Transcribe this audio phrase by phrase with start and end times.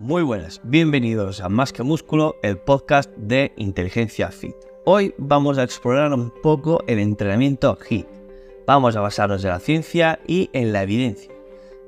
[0.00, 4.54] Muy buenas, bienvenidos a Más que Músculo, el podcast de Inteligencia Fit.
[4.84, 8.06] Hoy vamos a explorar un poco el entrenamiento HIIT.
[8.64, 11.32] Vamos a basarnos en la ciencia y en la evidencia.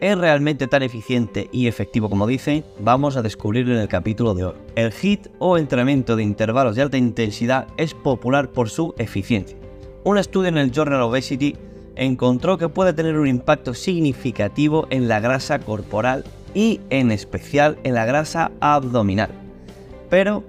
[0.00, 2.62] ¿Es realmente tan eficiente y efectivo como dicen?
[2.78, 4.54] Vamos a descubrirlo en el capítulo de hoy.
[4.74, 9.56] El HIIT o entrenamiento de intervalos de alta intensidad es popular por su eficiencia.
[10.04, 11.56] Un estudio en el Journal Obesity
[11.96, 16.22] encontró que puede tener un impacto significativo en la grasa corporal
[16.54, 19.30] y en especial en la grasa abdominal.
[20.08, 20.44] Pero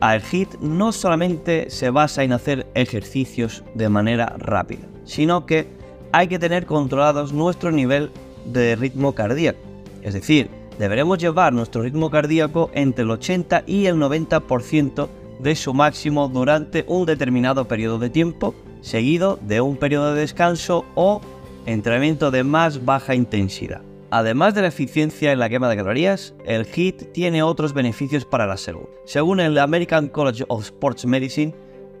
[0.00, 5.66] el HIIT no solamente se basa en hacer ejercicios de manera rápida, sino que
[6.12, 8.10] hay que tener controlados nuestro nivel
[8.46, 9.58] de ritmo cardíaco.
[10.02, 10.48] Es decir,
[10.78, 15.08] deberemos llevar nuestro ritmo cardíaco entre el 80 y el 90%
[15.40, 20.84] de su máximo durante un determinado periodo de tiempo, seguido de un periodo de descanso
[20.94, 21.20] o
[21.66, 23.82] entrenamiento de más baja intensidad.
[24.10, 28.46] Además de la eficiencia en la quema de calorías, el HIIT tiene otros beneficios para
[28.46, 28.88] la salud.
[29.04, 31.54] Según el American College of Sports Medicine,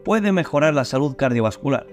[0.04, 1.86] puede mejorar la salud cardiovascular.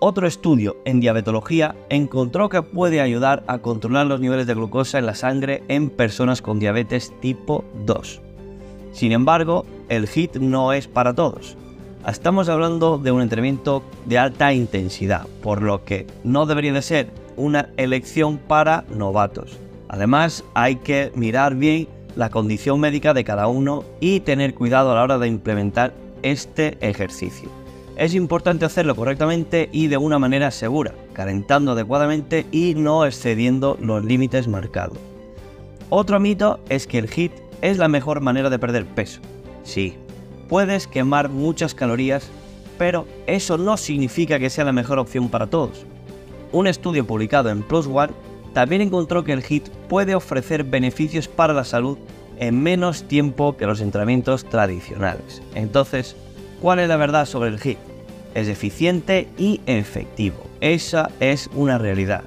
[0.00, 5.06] Otro estudio en diabetología encontró que puede ayudar a controlar los niveles de glucosa en
[5.06, 8.20] la sangre en personas con diabetes tipo 2.
[8.92, 11.56] Sin embargo, el HIIT no es para todos.
[12.06, 17.25] Estamos hablando de un entrenamiento de alta intensidad, por lo que no debería de ser
[17.36, 19.58] una elección para novatos.
[19.88, 24.94] Además, hay que mirar bien la condición médica de cada uno y tener cuidado a
[24.96, 27.48] la hora de implementar este ejercicio.
[27.96, 34.04] Es importante hacerlo correctamente y de una manera segura, calentando adecuadamente y no excediendo los
[34.04, 34.98] límites marcados.
[35.88, 39.20] Otro mito es que el HIIT es la mejor manera de perder peso.
[39.62, 39.94] Sí,
[40.48, 42.28] puedes quemar muchas calorías,
[42.76, 45.86] pero eso no significa que sea la mejor opción para todos.
[46.52, 48.12] Un estudio publicado en Plus One
[48.52, 51.98] también encontró que el HIIT puede ofrecer beneficios para la salud
[52.38, 55.42] en menos tiempo que los entrenamientos tradicionales.
[55.54, 56.16] Entonces,
[56.62, 57.78] ¿cuál es la verdad sobre el HIIT?
[58.34, 60.36] Es eficiente y efectivo.
[60.60, 62.22] Esa es una realidad.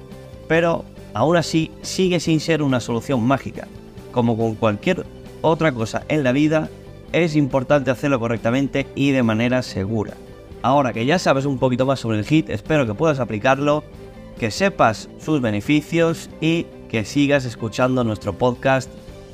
[0.48, 0.84] Pero
[1.14, 3.66] aún así sigue sin ser una solución mágica.
[4.12, 5.06] Como con cualquier
[5.40, 6.68] otra cosa en la vida,
[7.12, 10.14] es importante hacerlo correctamente y de manera segura.
[10.62, 13.82] Ahora que ya sabes un poquito más sobre el HIIT, espero que puedas aplicarlo
[14.38, 18.90] que sepas sus beneficios y que sigas escuchando nuestro podcast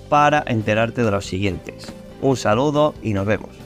[0.09, 1.87] para enterarte de los siguientes.
[2.23, 3.66] Un saludo y nos vemos.